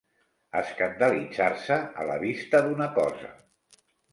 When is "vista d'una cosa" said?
2.27-3.31